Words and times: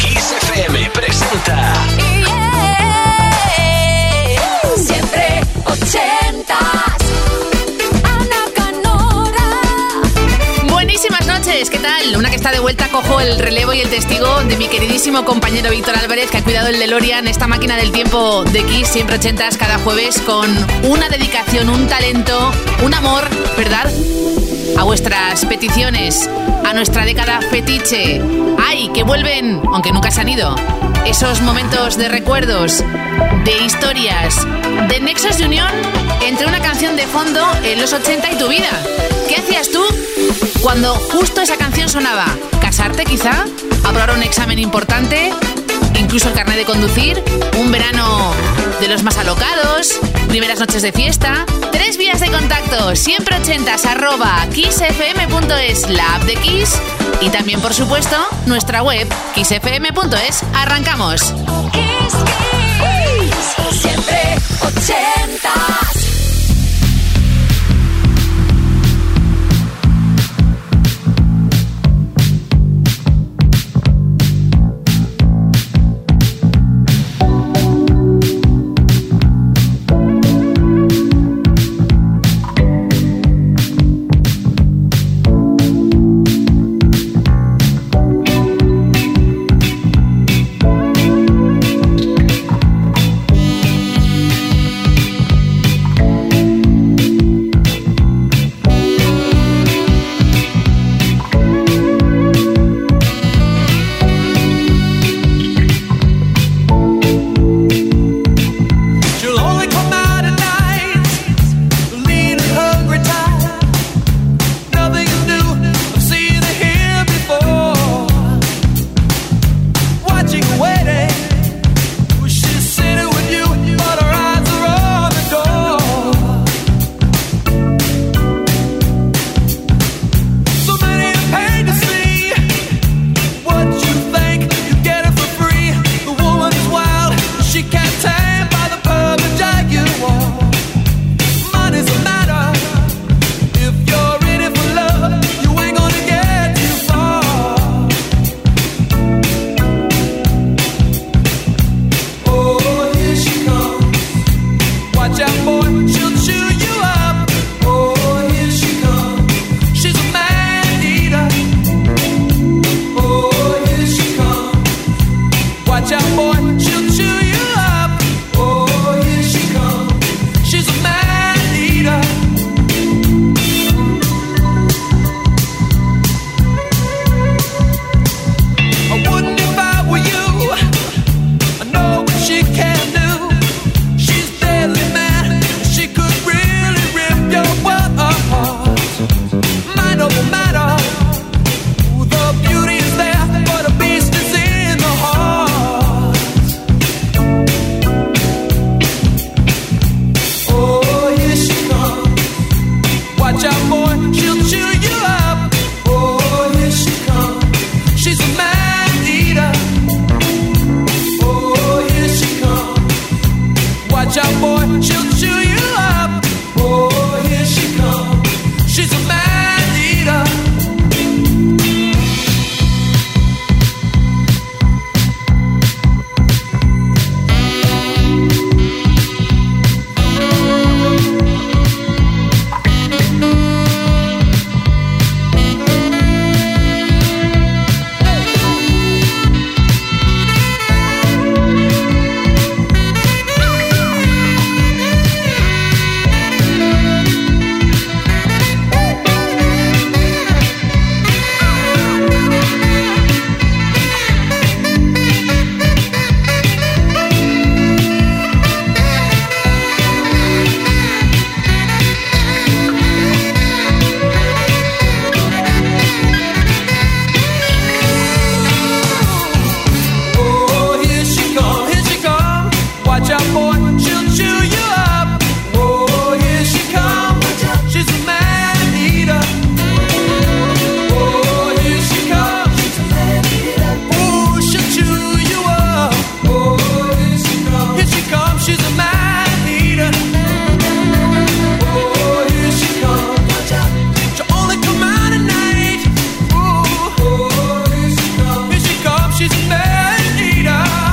Kiss 0.00 0.34
FM 0.48 0.90
presenta. 0.94 1.74
Siempre 4.76 5.40
ochentas. 5.66 6.58
Ana 8.02 8.42
Canora. 8.54 9.44
Buenísimas 10.70 11.26
noches, 11.26 11.68
¿qué 11.68 11.78
tal? 11.80 12.16
Una 12.16 12.30
que 12.30 12.36
está 12.36 12.50
de 12.50 12.60
vuelta, 12.60 12.88
cojo 12.88 13.20
el 13.20 13.38
relevo 13.38 13.74
y 13.74 13.80
el 13.80 13.90
testigo 13.90 14.42
de 14.44 14.56
mi 14.56 14.68
queridísimo 14.68 15.26
compañero 15.26 15.70
Víctor 15.70 15.98
Álvarez, 15.98 16.30
que 16.30 16.38
ha 16.38 16.42
cuidado 16.42 16.68
el 16.68 16.78
DeLorean, 16.78 17.28
esta 17.28 17.46
máquina 17.46 17.76
del 17.76 17.92
tiempo 17.92 18.44
de 18.44 18.64
Kiss, 18.64 18.88
siempre 18.88 19.16
ochentas, 19.16 19.58
cada 19.58 19.78
jueves, 19.80 20.18
con 20.22 20.48
una 20.84 21.10
dedicación, 21.10 21.68
un 21.68 21.86
talento, 21.88 22.52
un 22.82 22.94
amor, 22.94 23.28
¿verdad? 23.58 23.92
A 24.76 24.84
vuestras 24.84 25.44
peticiones, 25.46 26.28
a 26.64 26.72
nuestra 26.72 27.04
década 27.04 27.40
fetiche. 27.50 28.20
¡Ay, 28.66 28.88
que 28.94 29.02
vuelven, 29.02 29.60
aunque 29.72 29.92
nunca 29.92 30.10
se 30.10 30.20
han 30.20 30.28
ido! 30.28 30.54
Esos 31.04 31.40
momentos 31.42 31.96
de 31.96 32.08
recuerdos, 32.08 32.84
de 33.44 33.58
historias, 33.64 34.46
de 34.88 35.00
nexos 35.00 35.38
de 35.38 35.46
unión 35.46 35.68
entre 36.22 36.46
una 36.46 36.60
canción 36.60 36.96
de 36.96 37.06
fondo 37.06 37.40
en 37.62 37.80
los 37.80 37.92
80 37.92 38.32
y 38.32 38.38
tu 38.38 38.48
vida. 38.48 38.70
¿Qué 39.28 39.36
hacías 39.36 39.70
tú 39.70 39.82
cuando 40.60 40.94
justo 40.94 41.40
esa 41.40 41.56
canción 41.56 41.88
sonaba? 41.88 42.26
¿Casarte 42.60 43.04
quizá? 43.04 43.44
¿Aprobar 43.84 44.10
un 44.12 44.22
examen 44.22 44.58
importante? 44.58 45.32
incluso 46.00 46.28
el 46.28 46.34
carnet 46.34 46.56
de 46.56 46.64
conducir, 46.64 47.22
un 47.58 47.70
verano 47.70 48.32
de 48.80 48.88
los 48.88 49.02
más 49.02 49.16
alocados, 49.18 50.00
primeras 50.28 50.58
noches 50.58 50.82
de 50.82 50.92
fiesta, 50.92 51.44
tres 51.70 51.98
vías 51.98 52.20
de 52.20 52.30
contacto, 52.30 52.96
siempre 52.96 53.36
ochentas 53.36 53.84
arroba 53.84 54.46
kissfm.es, 54.52 55.88
la 55.90 56.16
app 56.16 56.22
de 56.24 56.34
Kiss 56.36 56.80
y 57.20 57.28
también 57.28 57.60
por 57.60 57.74
supuesto 57.74 58.16
nuestra 58.46 58.82
web 58.82 59.06
kissfm.es. 59.34 60.42
Arrancamos. 60.54 61.34
Kiss, 61.72 62.14
kiss, 62.80 63.80
siempre 63.80 64.36
80. 64.62 65.89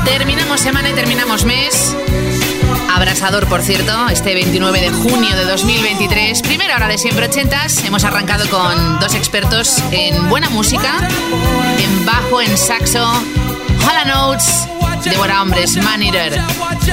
Terminamos 0.08 0.62
semana 0.62 0.90
y 0.90 0.94
terminamos 0.94 1.44
mes. 1.44 1.94
Abrasador, 2.90 3.46
por 3.48 3.62
cierto, 3.62 4.08
este 4.08 4.34
29 4.34 4.80
de 4.80 4.90
junio 4.90 5.36
de 5.36 5.44
2023. 5.44 6.42
Primera 6.44 6.78
hora 6.78 6.88
de 6.88 6.98
siempre 6.98 7.26
ochentas. 7.26 7.84
Hemos 7.84 8.06
arrancado 8.06 8.50
con 8.50 9.02
dos 9.02 9.14
expertos 9.16 9.84
en 9.92 10.30
buena 10.30 10.50
música, 10.50 11.08
en 11.78 12.06
bajo, 12.06 12.42
en 12.42 12.58
saxo, 12.58 13.06
Hola 13.86 14.06
Notes, 14.06 14.70
Débora 15.04 15.42
Hombres, 15.42 15.76
Man 15.84 16.02
Eater. 16.02 16.42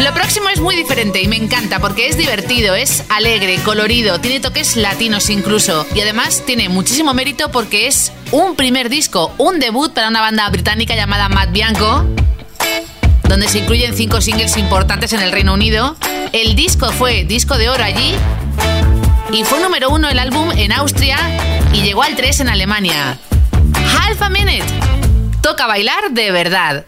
Lo 0.02 0.12
próximo 0.12 0.48
es 0.48 0.60
muy 0.60 0.74
diferente 0.74 1.22
y 1.22 1.28
me 1.28 1.36
encanta 1.36 1.78
porque 1.78 2.08
es 2.08 2.18
divertido, 2.18 2.74
es 2.74 3.04
alegre, 3.10 3.60
colorido, 3.64 4.20
tiene 4.20 4.40
toques 4.40 4.76
latinos 4.76 5.30
incluso 5.30 5.86
y 5.94 6.00
además 6.00 6.42
tiene 6.44 6.68
muchísimo 6.68 7.14
mérito 7.14 7.52
porque 7.52 7.86
es 7.86 8.10
un 8.32 8.56
primer 8.56 8.88
disco, 8.88 9.32
un 9.38 9.60
debut 9.60 9.94
para 9.94 10.08
una 10.08 10.20
banda 10.20 10.50
británica 10.50 10.96
llamada 10.96 11.28
Matt 11.28 11.52
Bianco 11.52 12.04
donde 13.28 13.48
se 13.48 13.58
incluyen 13.58 13.96
cinco 13.96 14.20
singles 14.20 14.56
importantes 14.56 15.12
en 15.12 15.20
el 15.20 15.32
Reino 15.32 15.54
Unido. 15.54 15.96
El 16.32 16.54
disco 16.54 16.90
fue 16.92 17.24
disco 17.24 17.56
de 17.58 17.68
oro 17.68 17.84
allí 17.84 18.14
y 19.32 19.44
fue 19.44 19.60
número 19.60 19.90
uno 19.90 20.08
el 20.08 20.18
álbum 20.18 20.50
en 20.56 20.72
Austria 20.72 21.18
y 21.72 21.82
llegó 21.82 22.02
al 22.02 22.14
3 22.14 22.40
en 22.40 22.48
Alemania. 22.48 23.18
Half 23.74 24.22
a 24.22 24.28
Minute. 24.28 24.64
Toca 25.40 25.66
bailar 25.66 26.10
de 26.12 26.30
verdad. 26.30 26.84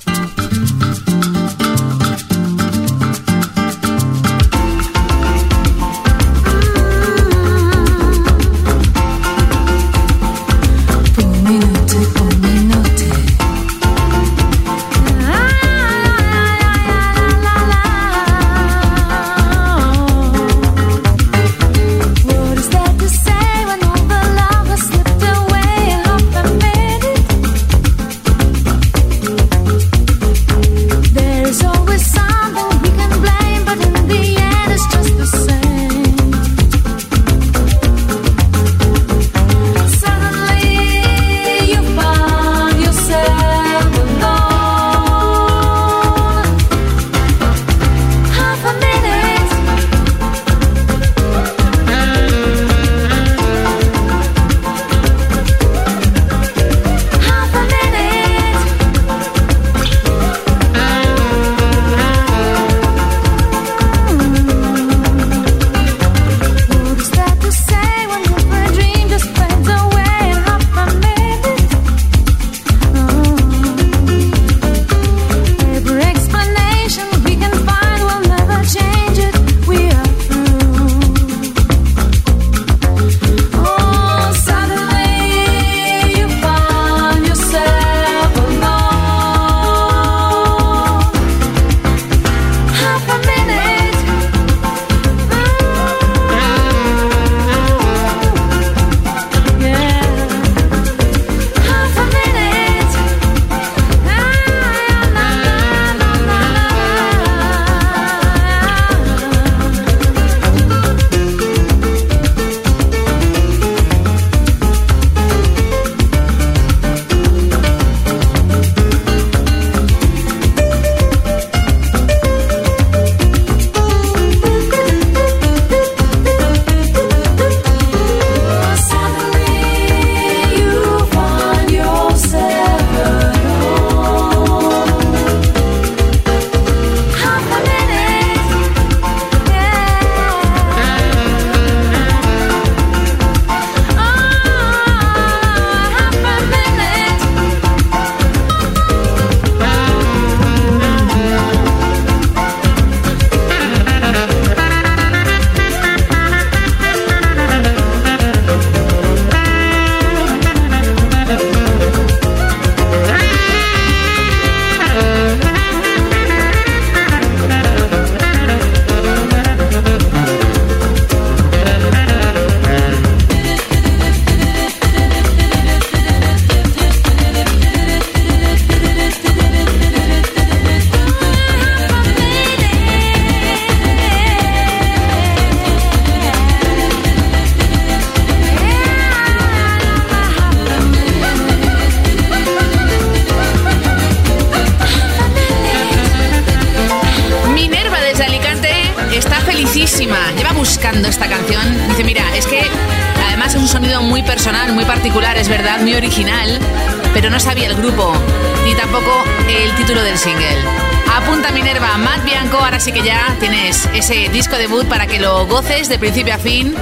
De 215.88 215.98
principio 215.98 216.32
a 216.32 216.38
fin 216.38 216.72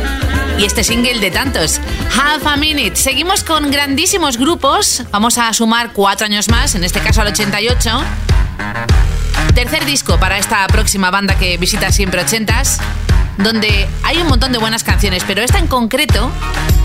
y 0.59 0.64
este 0.66 0.85
single 0.85 1.21
de 1.21 1.31
tantos, 1.31 1.81
Half 2.14 2.47
a 2.47 2.57
Minute. 2.59 2.97
Seguimos 2.97 3.43
con 3.45 3.71
grandísimos 3.71 4.37
grupos, 4.37 5.04
vamos 5.11 5.38
a 5.38 5.50
sumar 5.54 5.93
cuatro 5.95 6.26
años 6.26 6.50
más, 6.50 6.75
en 6.75 6.85
este 6.85 7.00
caso 7.00 7.23
al 7.23 7.28
88. 7.28 8.02
Tercer 9.54 9.87
disco 9.87 10.19
para 10.19 10.37
esta 10.37 10.66
próxima 10.66 11.11
banda 11.11 11.38
que 11.38 11.57
visita 11.57 11.90
siempre 11.93 12.21
ochentas, 12.21 12.78
donde 13.38 13.88
hay 14.02 14.19
un 14.19 14.28
montón 14.28 14.52
de 14.52 14.59
buenas 14.59 14.85
canciones, 14.85 15.25
pero 15.26 15.40
esta 15.40 15.59
en 15.59 15.66
concreto 15.66 16.31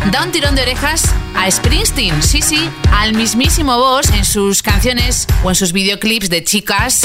da 0.10 0.24
un 0.24 0.31
tirón 0.31 0.55
de 0.55 0.62
orejas 0.62 1.03
a 1.36 1.51
Springsteen, 1.51 2.24
sí, 2.24 2.41
sí, 2.41 2.69
al 2.93 3.13
mismísimo 3.13 3.77
voz 3.77 4.10
en 4.12 4.24
sus 4.24 4.63
canciones 4.63 5.27
o 5.43 5.50
en 5.50 5.55
sus 5.55 5.74
videoclips 5.74 6.29
de 6.29 6.46
chicas 6.46 7.01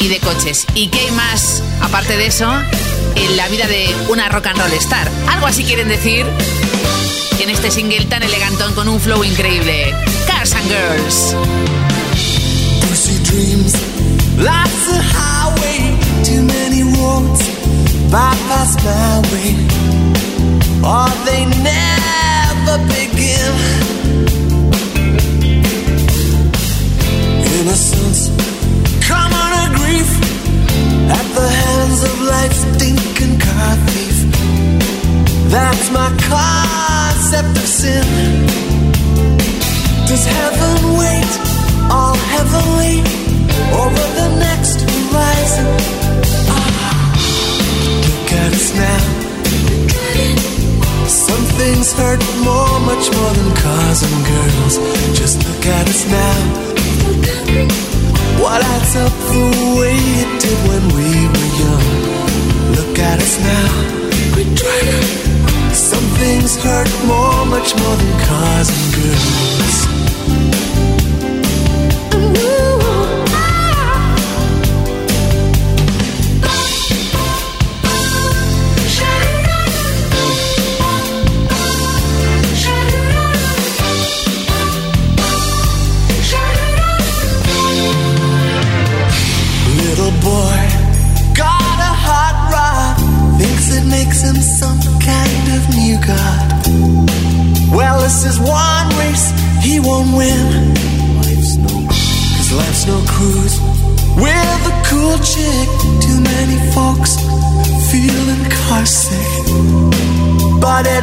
y 0.00 0.08
de 0.08 0.18
coches. 0.20 0.66
¿Y 0.74 0.88
qué 0.88 1.00
hay 1.00 1.10
más 1.12 1.62
aparte 1.80 2.16
de 2.16 2.26
eso? 2.26 2.46
en 3.16 3.36
la 3.36 3.48
vida 3.48 3.66
de 3.66 3.94
una 4.08 4.28
rock 4.28 4.46
and 4.46 4.58
roll 4.58 4.72
star. 4.74 5.10
Algo 5.28 5.46
así 5.46 5.64
quieren 5.64 5.88
decir 5.88 6.26
en 7.40 7.50
este 7.50 7.70
single 7.70 8.04
tan 8.06 8.22
elegantón 8.22 8.74
con 8.74 8.88
un 8.88 9.00
flow 9.00 9.24
increíble. 9.24 9.94
Cars 10.26 10.54
and 10.54 10.68
Girls. 10.68 11.34
or 20.84 21.08
they 21.24 21.46
never 21.46 22.78
begin. 22.88 23.13
At 31.10 31.26
the 31.34 31.48
hands 31.48 32.02
of 32.04 32.20
life's 32.22 32.62
stinking 32.74 33.38
car 33.38 33.76
thief. 33.88 34.18
That's 35.50 35.90
my 35.90 36.08
concept 36.32 37.56
of 37.62 37.66
sin. 37.66 38.06
Does 40.08 40.24
heaven 40.26 40.78
wait 40.98 41.32
all 41.90 42.16
heavenly 42.34 42.96
over 43.82 44.04
the 44.20 44.28
next 44.46 44.78
horizon? 44.88 45.66
Ah, 46.48 47.14
look 48.06 48.32
at 48.42 48.50
us 48.58 48.68
now. 48.74 49.02
Some 51.06 51.44
things 51.58 51.92
hurt 51.92 52.22
more, 52.42 52.80
much 52.90 53.06
more 53.16 53.32
than 53.38 53.50
cars 53.56 54.00
and 54.02 54.16
girls. 54.32 54.74
Just 55.18 55.36
look 55.46 55.66
at 55.66 55.88
us 55.88 56.02
now. 56.10 57.93
What 58.42 58.60
adds 58.62 58.96
up 58.96 59.12
the 59.32 59.46
way 59.78 59.96
it 60.22 60.30
did 60.42 60.58
when 60.68 60.84
we 60.96 61.08
were 61.32 61.50
young? 61.62 61.86
Look 62.76 62.98
at 62.98 63.18
us 63.20 63.34
now. 63.40 63.68
Quit 64.34 64.50
driving. 64.54 65.74
Some 65.74 66.06
things 66.20 66.56
hurt 66.62 66.90
more, 67.06 67.46
much 67.46 67.74
more 67.80 67.96
than 67.96 68.12
cars 68.26 68.68
and 68.70 68.84
girls. 68.94 69.84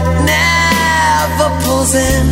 It 0.01 0.07
never 0.25 1.47
pulls 1.63 1.93
in. 1.93 2.25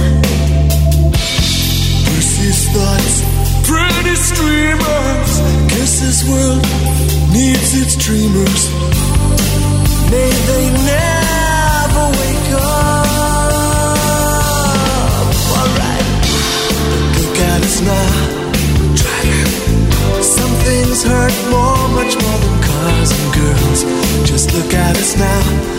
Lucy's 2.10 2.62
thoughts, 2.74 3.16
pretty 3.70 4.16
streamers. 4.16 5.32
Guess 5.72 5.94
this 6.02 6.20
world 6.30 6.64
needs 7.32 7.70
its 7.82 7.96
dreamers. 7.96 8.62
May 10.12 10.32
they 10.50 10.66
never 10.94 12.06
wake 12.20 12.50
up. 12.58 13.06
Alright, 15.58 16.08
look 17.18 17.38
at 17.52 17.60
us 17.70 17.78
now. 17.82 18.12
Some 20.22 20.54
things 20.66 21.04
hurt 21.04 21.36
more, 21.52 21.88
much 22.00 22.14
more 22.24 22.40
than 22.44 22.56
cars 22.64 23.12
and 23.18 23.26
girls. 23.38 23.80
Just 24.28 24.48
look 24.56 24.74
at 24.74 24.96
us 24.98 25.16
now. 25.18 25.79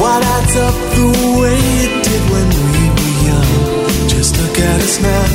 What 0.00 0.22
adds 0.24 0.56
up 0.56 0.74
the 0.96 1.08
way 1.40 1.58
it 1.84 1.92
did 2.04 2.22
when 2.32 2.48
we 2.72 2.84
were 2.96 3.16
young? 3.28 3.52
Just 4.08 4.38
look 4.40 4.58
at 4.58 4.80
us 4.80 5.00
now. 5.00 5.26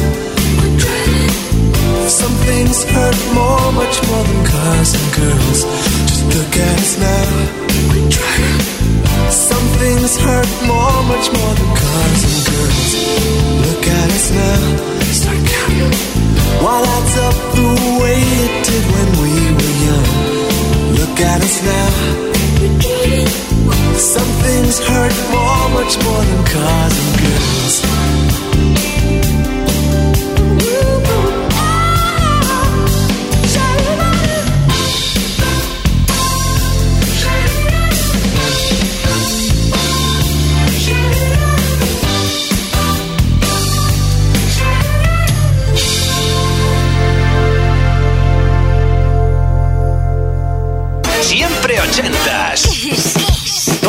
Some 2.07 2.35
things 2.47 2.83
hurt 2.85 3.19
more, 3.33 3.71
much 3.73 3.97
more 4.07 4.23
than 4.23 4.45
cars 4.45 4.91
and 4.97 5.07
girls. 5.19 5.59
Just 6.09 6.25
look 6.35 6.53
at 6.55 6.77
us 6.79 6.93
now. 6.97 7.67
Some 9.29 9.67
things 9.81 10.17
hurt 10.17 10.51
more, 10.65 10.97
much 11.11 11.27
more 11.37 11.53
than 11.59 11.71
cars 11.75 12.21
and 12.27 12.37
girls. 12.51 12.89
Look 13.67 13.85
at 13.87 14.09
us 14.17 14.27
now. 14.31 14.61
Start 15.19 15.41
counting. 15.55 15.93
What 16.63 16.81
adds 16.95 17.15
up 17.27 17.37
the 17.55 17.69
way 18.01 18.19
it 18.43 18.53
did 18.67 18.83
when 18.95 19.09
we 19.21 19.31
were 19.57 19.75
young? 19.87 20.09
Look 20.99 21.19
at 21.19 21.41
us 21.41 21.57
now. 21.63 22.26
Some 23.97 24.27
things 24.43 24.77
hurt 24.77 25.11
more, 25.31 25.69
much 25.69 25.97
more 26.03 26.23
than 26.23 26.45
cars 26.45 26.93
and 26.99 27.19
girls. 27.19 27.96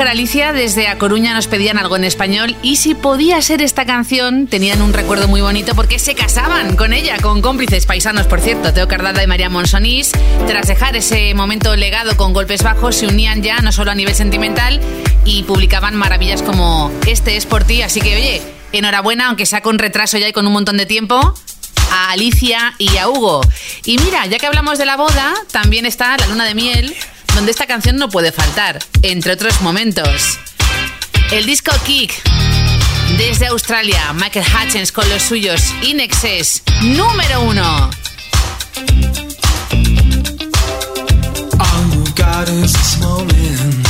mujer 0.00 0.12
Alicia 0.12 0.52
desde 0.54 0.88
A 0.88 0.96
Coruña 0.96 1.34
nos 1.34 1.46
pedían 1.46 1.76
algo 1.76 1.94
en 1.94 2.04
español 2.04 2.56
y 2.62 2.76
si 2.76 2.94
podía 2.94 3.42
ser 3.42 3.60
esta 3.60 3.84
canción 3.84 4.46
tenían 4.46 4.80
un 4.80 4.94
recuerdo 4.94 5.28
muy 5.28 5.42
bonito 5.42 5.74
porque 5.74 5.98
se 5.98 6.14
casaban 6.14 6.74
con 6.74 6.94
ella, 6.94 7.18
con 7.20 7.42
cómplices 7.42 7.84
paisanos 7.84 8.26
por 8.26 8.40
cierto, 8.40 8.72
Teo 8.72 8.88
Cardada 8.88 9.22
y 9.22 9.26
María 9.26 9.50
Monsonís. 9.50 10.12
Tras 10.46 10.68
dejar 10.68 10.96
ese 10.96 11.34
momento 11.34 11.76
legado 11.76 12.16
con 12.16 12.32
golpes 12.32 12.62
bajos 12.62 12.96
se 12.96 13.08
unían 13.08 13.42
ya 13.42 13.58
no 13.58 13.72
solo 13.72 13.90
a 13.90 13.94
nivel 13.94 14.14
sentimental 14.14 14.80
y 15.26 15.42
publicaban 15.42 15.96
maravillas 15.96 16.40
como 16.40 16.90
Este 17.06 17.36
es 17.36 17.44
por 17.44 17.64
ti, 17.64 17.82
así 17.82 18.00
que 18.00 18.16
oye, 18.16 18.42
enhorabuena 18.72 19.26
aunque 19.26 19.44
sea 19.44 19.60
con 19.60 19.78
retraso 19.78 20.16
ya 20.16 20.28
y 20.28 20.32
con 20.32 20.46
un 20.46 20.54
montón 20.54 20.78
de 20.78 20.86
tiempo 20.86 21.34
a 21.90 22.12
Alicia 22.12 22.72
y 22.78 22.96
a 22.96 23.10
Hugo. 23.10 23.42
Y 23.84 23.98
mira, 23.98 24.24
ya 24.24 24.38
que 24.38 24.46
hablamos 24.46 24.78
de 24.78 24.86
la 24.86 24.96
boda, 24.96 25.34
también 25.50 25.84
está 25.84 26.16
la 26.16 26.26
luna 26.26 26.44
de 26.46 26.54
miel, 26.54 26.96
donde 27.40 27.52
esta 27.52 27.66
canción 27.66 27.96
no 27.96 28.10
puede 28.10 28.32
faltar, 28.32 28.78
entre 29.00 29.32
otros 29.32 29.62
momentos. 29.62 30.38
El 31.30 31.46
disco 31.46 31.72
Kick. 31.86 32.12
Desde 33.16 33.46
Australia, 33.46 34.12
Michael 34.12 34.44
Hutchins 34.44 34.92
con 34.92 35.08
los 35.08 35.22
suyos 35.22 35.62
In 35.80 36.00
Excess, 36.00 36.62
número 36.82 37.40
uno. 37.40 37.88
All 41.58 41.94
you've 41.94 42.14
got 42.14 42.46
is 42.50 42.74
this 42.74 42.98
moment. 42.98 43.86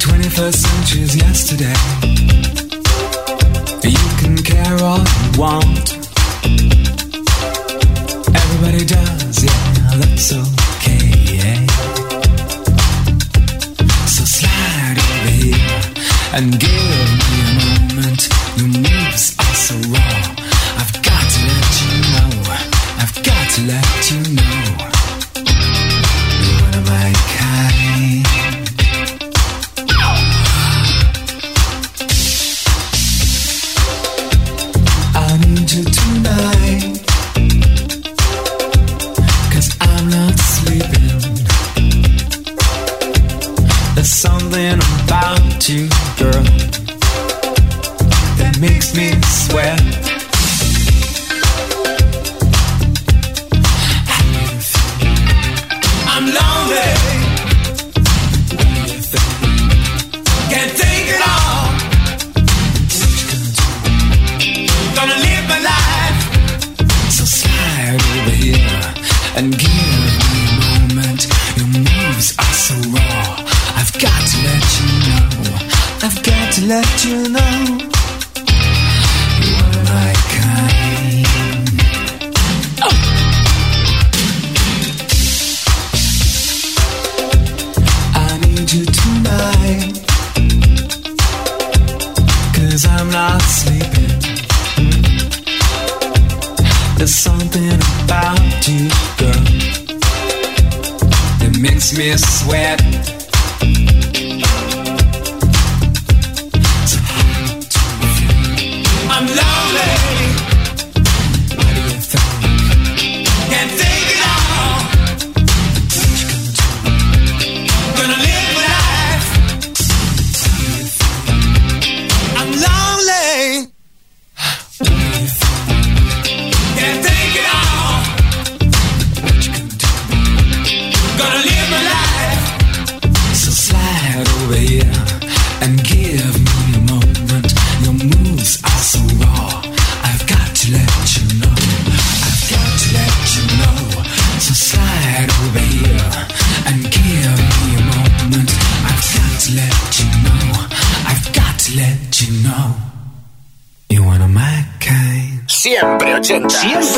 21st 0.00 0.54
century's 0.54 1.16
yesterday. 1.16 2.17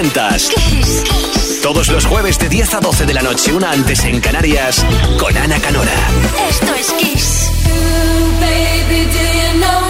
ochentas. 0.00 0.50
Todos 1.62 1.88
los 1.88 2.06
jueves 2.06 2.38
de 2.38 2.48
10 2.48 2.74
a 2.74 2.80
12 2.80 3.04
de 3.04 3.14
la 3.14 3.22
noche, 3.22 3.52
una 3.52 3.70
antes 3.70 4.04
en 4.04 4.20
Canarias, 4.20 4.84
con 5.18 5.36
Ana 5.36 5.58
Canora. 5.60 5.92
Esto 6.48 6.74
es 6.74 6.92
Kiss. 6.92 7.52
Ooh, 7.66 8.40
baby, 8.40 9.04
do 9.04 9.18
you 9.18 9.60
know 9.60 9.89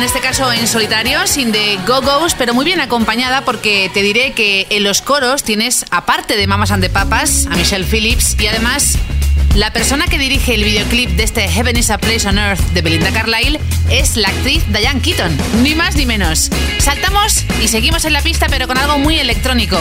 en 0.00 0.06
este 0.06 0.20
caso 0.20 0.50
en 0.50 0.66
solitario, 0.66 1.26
sin 1.26 1.52
de 1.52 1.78
go-go's, 1.86 2.34
pero 2.34 2.54
muy 2.54 2.64
bien 2.64 2.80
acompañada 2.80 3.44
porque 3.44 3.90
te 3.92 4.02
diré 4.02 4.32
que 4.32 4.66
en 4.70 4.82
los 4.82 5.02
coros 5.02 5.42
tienes, 5.42 5.84
aparte 5.90 6.38
de 6.38 6.46
Mamas 6.46 6.70
and 6.70 6.82
the 6.82 6.88
Papas, 6.88 7.46
a 7.50 7.54
Michelle 7.56 7.84
Phillips 7.84 8.34
y 8.40 8.46
además 8.46 8.96
la 9.56 9.74
persona 9.74 10.06
que 10.06 10.18
dirige 10.18 10.54
el 10.54 10.64
videoclip 10.64 11.10
de 11.10 11.24
este 11.24 11.46
Heaven 11.46 11.76
is 11.76 11.90
a 11.90 11.98
Place 11.98 12.26
on 12.26 12.38
Earth 12.38 12.60
de 12.72 12.80
Belinda 12.80 13.10
Carlisle 13.10 13.60
es 13.90 14.16
la 14.16 14.28
actriz 14.28 14.62
Diane 14.68 15.02
Keaton, 15.02 15.36
ni 15.62 15.74
más 15.74 15.96
ni 15.96 16.06
menos. 16.06 16.48
Saltamos 16.78 17.44
y 17.62 17.68
seguimos 17.68 18.06
en 18.06 18.14
la 18.14 18.22
pista 18.22 18.46
pero 18.48 18.66
con 18.66 18.78
algo 18.78 18.96
muy 18.98 19.18
electrónico. 19.18 19.76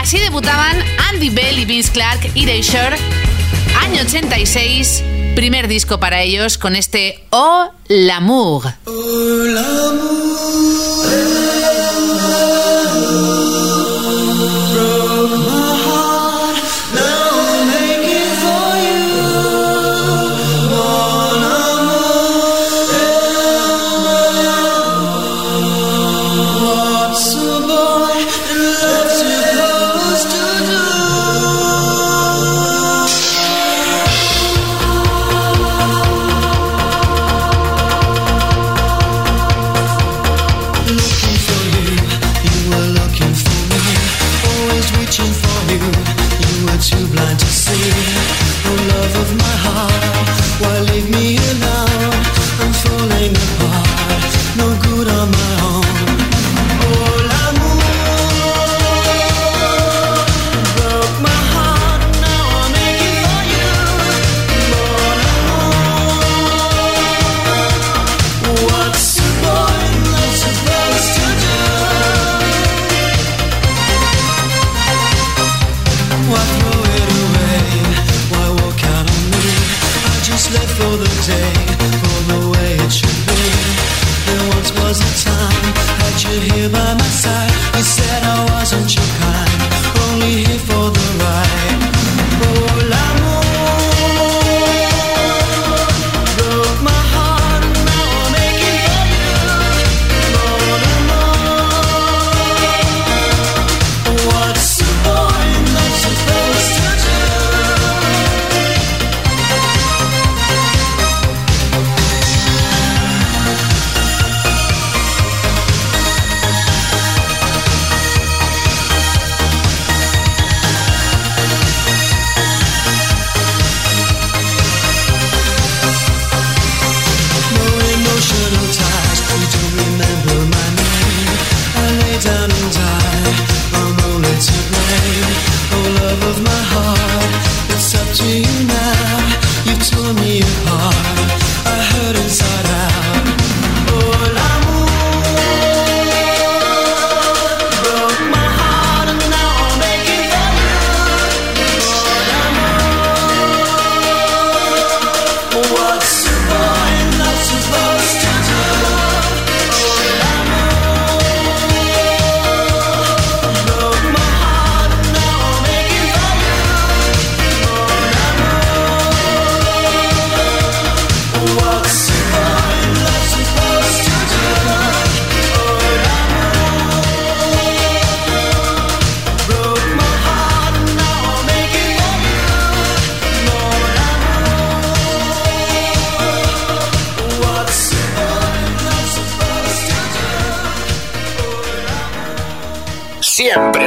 Así 0.00 0.18
debutaban 0.20 0.82
Andy 1.10 1.28
Bell 1.28 1.58
y 1.58 1.66
Vince 1.66 1.92
Clark 1.92 2.30
y 2.32 2.46
Day 2.46 2.62
Shore, 2.62 2.96
año 3.82 4.00
86 4.00 5.04
Primer 5.34 5.66
disco 5.66 5.98
para 5.98 6.22
ellos 6.22 6.58
con 6.58 6.76
este 6.76 7.24
Oh 7.30 7.68
l'amour. 7.88 8.62
Oh, 8.86 9.44
l'amour. 9.44 10.23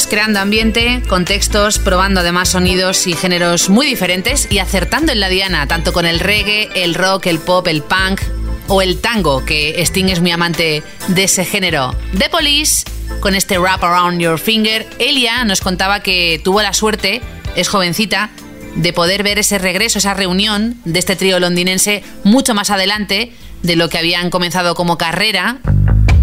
Creando 0.00 0.40
ambiente, 0.40 1.02
contextos, 1.06 1.78
probando 1.78 2.20
además 2.20 2.48
sonidos 2.48 3.06
y 3.06 3.12
géneros 3.12 3.68
muy 3.68 3.86
diferentes 3.86 4.48
y 4.50 4.58
acertando 4.58 5.12
en 5.12 5.20
la 5.20 5.28
diana, 5.28 5.66
tanto 5.66 5.92
con 5.92 6.06
el 6.06 6.18
reggae, 6.18 6.70
el 6.74 6.94
rock, 6.94 7.26
el 7.26 7.38
pop, 7.38 7.66
el 7.68 7.82
punk 7.82 8.22
o 8.68 8.80
el 8.80 9.02
tango, 9.02 9.44
que 9.44 9.74
Sting 9.82 10.08
es 10.08 10.20
muy 10.20 10.30
amante 10.30 10.82
de 11.08 11.24
ese 11.24 11.44
género. 11.44 11.94
The 12.16 12.30
Police, 12.30 12.84
con 13.20 13.34
este 13.34 13.58
Wrap 13.58 13.84
Around 13.84 14.18
Your 14.18 14.38
Finger, 14.38 14.88
Elia 14.98 15.44
nos 15.44 15.60
contaba 15.60 16.00
que 16.00 16.40
tuvo 16.42 16.62
la 16.62 16.72
suerte, 16.72 17.20
es 17.54 17.68
jovencita, 17.68 18.30
de 18.76 18.94
poder 18.94 19.22
ver 19.22 19.38
ese 19.38 19.58
regreso, 19.58 19.98
esa 19.98 20.14
reunión 20.14 20.80
de 20.86 21.00
este 21.00 21.16
trío 21.16 21.38
londinense 21.38 22.02
mucho 22.24 22.54
más 22.54 22.70
adelante 22.70 23.30
de 23.62 23.76
lo 23.76 23.90
que 23.90 23.98
habían 23.98 24.30
comenzado 24.30 24.74
como 24.74 24.96
carrera. 24.96 25.58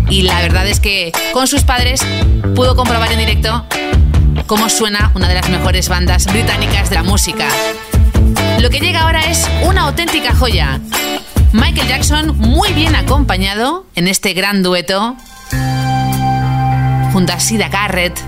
Y 0.10 0.24
la 0.24 0.42
verdad 0.42 0.68
es 0.68 0.80
que 0.80 1.12
con 1.34 1.48
sus 1.48 1.64
padres 1.64 2.02
pudo 2.56 2.76
comprobar 2.76 3.12
en 3.12 3.20
directo 3.20 3.66
cómo 4.48 4.70
suena 4.70 5.12
una 5.16 5.28
de 5.28 5.36
las 5.36 5.50
mejores 5.50 5.90
bandas 5.90 6.26
británicas 6.26 6.90
de 6.90 6.96
la 6.96 7.04
música. 7.04 7.48
Lo 8.60 8.70
que 8.70 8.80
llega 8.80 9.02
ahora 9.02 9.22
es 9.22 9.48
una 9.64 9.84
auténtica 9.84 10.34
joya. 10.36 10.80
Michael 11.54 11.88
Jackson 11.88 12.38
muy 12.38 12.74
bien 12.74 12.96
acompañado 12.96 13.86
en 13.96 14.08
este 14.08 14.34
gran 14.34 14.64
dueto 14.64 15.16
junto 17.14 17.34
a 17.34 17.40
Sida 17.40 17.70
Garrett, 17.70 18.20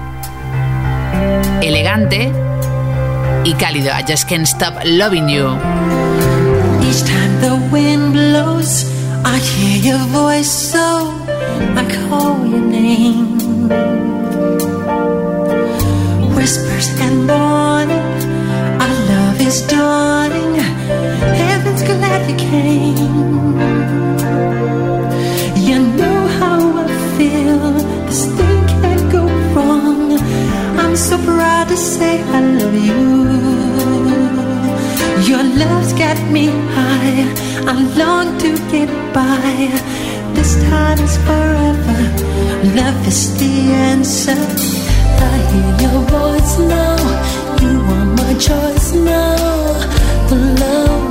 elegante 1.62 2.32
y 3.44 3.54
cálido. 3.54 3.92
I 3.92 4.04
just 4.08 4.28
can't 4.28 4.48
stop 4.48 4.76
loving 4.84 5.28
you. 5.28 5.58
Each 6.82 7.04
time 7.04 7.40
the 7.42 7.56
wind 7.72 8.14
blows, 8.14 8.86
I 9.24 9.38
hear 9.40 9.78
your 9.84 10.08
I 11.82 11.84
call 12.10 12.46
your 12.46 12.66
name. 12.80 13.38
Whispers 16.36 16.88
and 17.06 17.28
warning, 17.30 18.08
our 18.84 18.94
love 19.12 19.40
is 19.42 19.62
dawning. 19.68 20.56
Heaven's 21.44 21.84
glad 21.84 22.30
you 22.30 22.38
came. 22.38 22.98
You 25.68 25.78
know 26.00 26.20
how 26.40 26.60
I 26.84 26.88
feel. 27.18 27.72
This 28.08 28.26
thing 28.38 28.60
can't 28.74 29.12
go 29.12 29.24
wrong. 29.54 30.20
I'm 30.82 30.96
so 30.96 31.18
proud 31.18 31.68
to 31.70 31.78
say 31.78 32.22
I 32.38 32.42
love 32.60 32.78
you. 32.90 33.02
Your 35.30 35.44
love's 35.62 35.94
got 35.94 36.20
me 36.32 36.48
high. 36.76 37.24
I 37.68 37.74
long 38.02 38.38
to 38.40 38.50
get 38.72 38.90
by. 39.14 40.11
This 40.34 40.56
time 40.70 41.00
is 41.00 41.18
forever. 41.28 42.00
Love 42.76 43.08
is 43.08 43.38
the 43.40 43.54
answer. 43.92 44.40
I 45.30 45.38
hear 45.52 45.72
your 45.84 46.02
voice 46.16 46.58
now. 46.60 46.98
You 47.62 47.80
are 47.96 48.06
my 48.20 48.34
choice 48.48 48.94
now. 48.94 49.38
The 50.30 50.36
love 50.60 51.11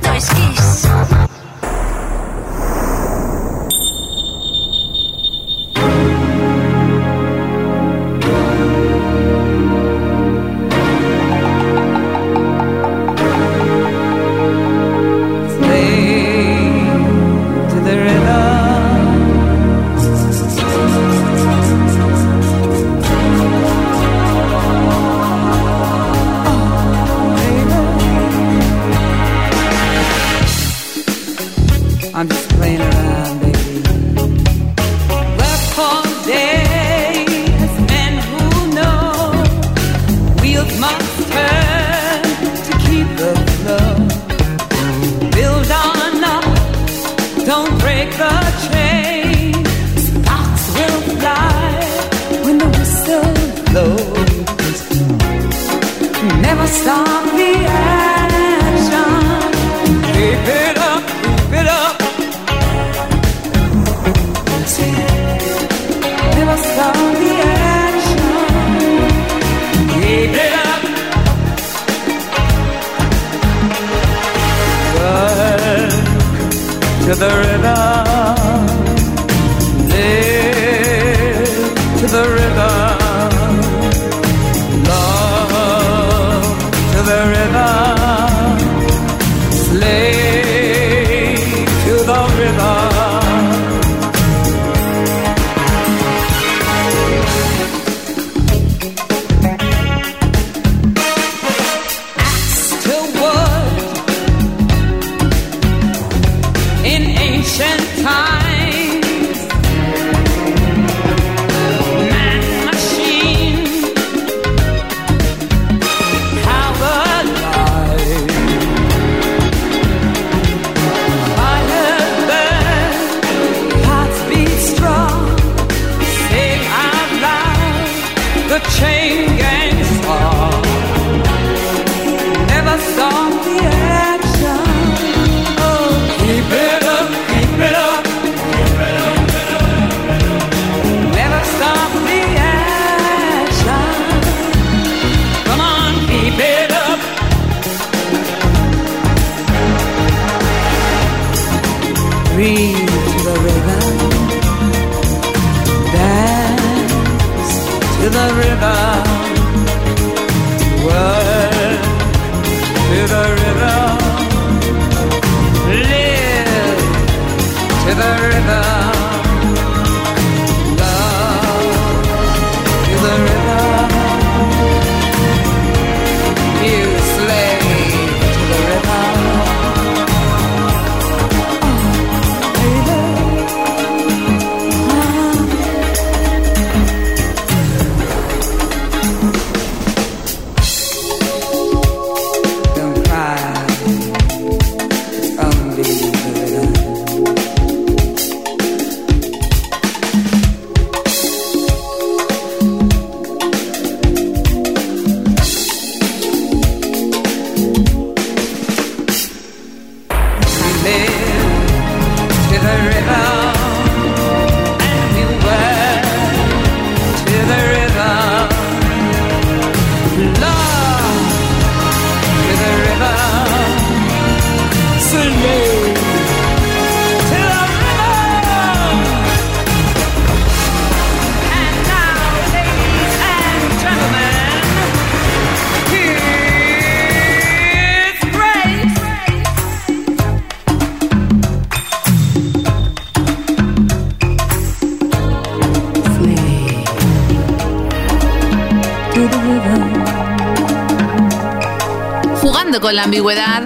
La 252.93 253.03
ambigüedad, 253.03 253.63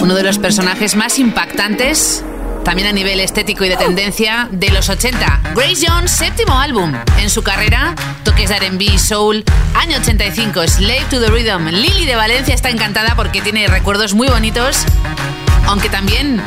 uno 0.00 0.14
de 0.14 0.22
los 0.22 0.38
personajes 0.38 0.96
más 0.96 1.18
impactantes, 1.18 2.24
también 2.64 2.88
a 2.88 2.92
nivel 2.92 3.20
estético 3.20 3.64
y 3.64 3.68
de 3.68 3.76
tendencia, 3.76 4.48
de 4.50 4.70
los 4.70 4.88
80. 4.88 5.40
Grace 5.54 5.86
Jones, 5.86 6.10
séptimo 6.10 6.58
álbum 6.58 6.94
en 7.18 7.30
su 7.30 7.42
carrera, 7.42 7.94
toques 8.24 8.48
de 8.48 8.56
R&B 8.56 8.98
soul, 8.98 9.44
año 9.74 9.98
85, 9.98 10.66
Slave 10.68 11.04
to 11.10 11.20
the 11.20 11.28
Rhythm. 11.30 11.68
Lily 11.68 12.06
de 12.06 12.16
Valencia 12.16 12.54
está 12.54 12.70
encantada 12.70 13.14
porque 13.16 13.42
tiene 13.42 13.66
recuerdos 13.66 14.14
muy 14.14 14.28
bonitos, 14.28 14.78
aunque 15.66 15.88
también 15.88 16.42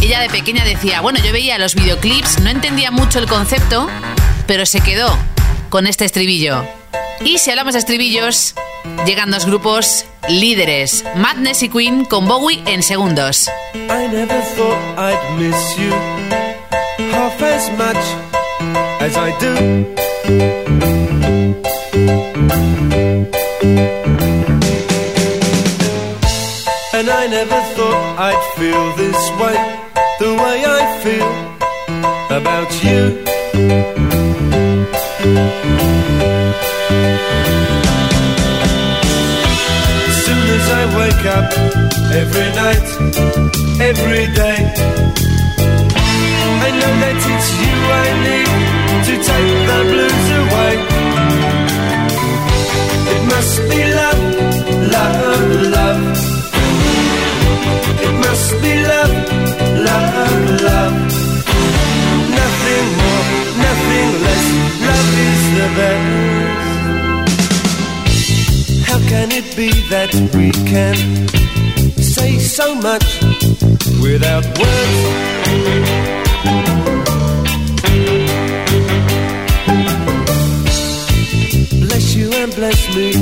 ella 0.00 0.20
de 0.20 0.28
pequeña 0.28 0.64
decía, 0.64 1.00
bueno, 1.00 1.18
yo 1.24 1.32
veía 1.32 1.58
los 1.58 1.74
videoclips, 1.74 2.40
no 2.40 2.50
entendía 2.50 2.90
mucho 2.90 3.18
el 3.18 3.26
concepto, 3.26 3.88
pero 4.46 4.64
se 4.64 4.80
quedó 4.80 5.16
con 5.70 5.86
este 5.86 6.04
estribillo. 6.04 6.64
Y 7.24 7.38
si 7.38 7.50
hablamos 7.50 7.74
de 7.74 7.80
estribillos, 7.80 8.54
llegan 9.06 9.30
dos 9.30 9.46
grupos 9.46 10.04
líderes, 10.28 11.04
Madness 11.16 11.62
y 11.62 11.68
Queen 11.68 12.04
con 12.04 12.28
Bowie 12.28 12.62
en 12.66 12.82
segundos. 12.82 13.48
I 13.74 14.08
never 14.08 14.40
thought 14.56 14.78
I'd 14.98 15.38
miss 15.38 15.78
you 15.78 15.92
half 17.10 17.42
as 17.42 17.70
much 17.78 17.96
as 19.00 19.16
I 19.16 19.30
do. 19.38 19.54
And 26.94 27.08
I 27.08 27.26
never 27.28 27.60
thought 27.76 28.18
I'd 28.18 28.42
feel 28.56 28.96
this 28.96 29.30
way, 29.40 29.56
the 30.18 30.34
way 30.34 30.64
I 30.66 30.80
feel 31.02 31.30
about 32.36 32.70
you. 32.84 33.28
I 40.70 40.84
wake 40.98 41.24
up, 41.36 41.48
every 42.12 42.48
night, 42.62 42.86
every 43.80 44.26
day, 44.34 44.60
I 46.60 46.70
know 46.78 46.92
that 47.02 47.16
it's 47.16 47.48
you 47.60 47.74
I 47.88 48.08
need 48.26 48.50
to 49.06 49.14
take 49.28 49.52
the 49.68 49.78
blues 49.90 50.28
away. 50.42 50.74
It 53.12 53.22
must 53.32 53.56
be 53.70 53.80
love, 53.98 54.24
love, 54.94 55.50
love. 55.76 56.02
It 58.06 58.14
must 58.24 58.50
be 58.62 58.72
love, 58.92 59.14
love, 59.88 60.44
love. 60.68 60.96
Nothing 62.38 62.86
more, 63.00 63.24
nothing 63.64 64.08
less. 64.24 64.46
Love 64.86 65.10
is 65.26 65.42
the 65.58 65.68
best 65.76 66.17
can 69.08 69.32
it 69.32 69.56
be 69.56 69.70
that 69.88 70.12
we 70.34 70.50
can 70.68 70.96
say 71.96 72.38
so 72.38 72.74
much 72.74 73.22
without 74.02 74.44
words? 74.60 74.98
Bless 81.84 82.14
you 82.14 82.30
and 82.32 82.54
bless 82.54 82.80
me. 82.94 83.12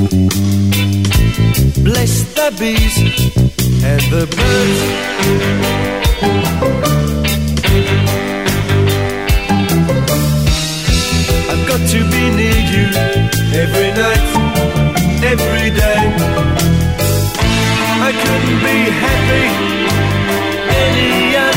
Bless 1.85 2.13
the 2.35 2.49
bees 2.59 2.97
and 3.85 4.03
the 4.11 4.27
birds. 4.37 4.81
I've 11.51 11.65
got 11.69 11.83
to 11.93 11.99
be 12.13 12.23
near 12.39 12.61
you 12.75 12.87
every 13.63 13.93
night 13.93 14.46
every 15.33 15.71
day. 15.83 16.03
I 18.09 18.11
couldn't 18.23 18.59
be 18.67 18.77
happy 19.05 19.47
any 20.85 21.37
other 21.37 21.56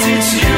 teach 0.00 0.42
you. 0.42 0.53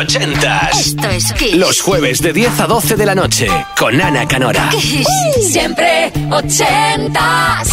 ochentas. 0.00 0.78
Esto 0.78 1.08
es 1.08 1.32
Kiss. 1.32 1.54
Los 1.56 1.80
jueves 1.80 2.20
de 2.22 2.32
10 2.32 2.60
a 2.60 2.66
12 2.66 2.96
de 2.96 3.06
la 3.06 3.14
noche 3.14 3.48
con 3.78 4.00
Ana 4.00 4.26
Canora. 4.26 4.70
Kiss. 4.70 5.06
Siempre 5.50 6.10
ochentas. 6.30 7.70